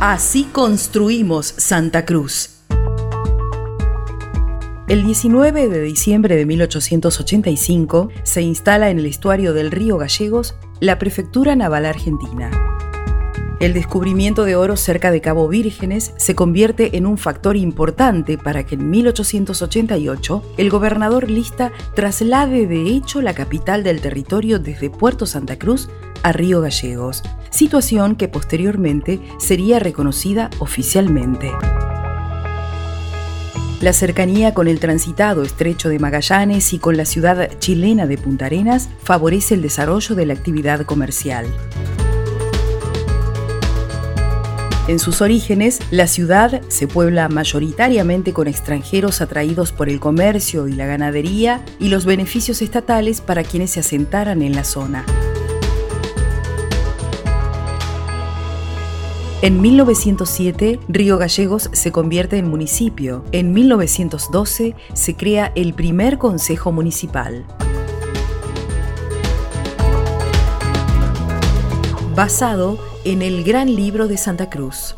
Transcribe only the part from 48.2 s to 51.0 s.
con extranjeros atraídos por el comercio y la